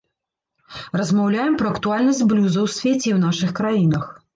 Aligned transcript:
Размаўляем 1.01 1.53
пра 1.61 1.75
актуальнасць 1.75 2.25
блюза 2.31 2.59
ў 2.67 2.77
свеце 2.81 3.07
і 3.09 3.13
ў 3.17 3.25
нашых 3.31 3.59
краінах. 3.63 4.15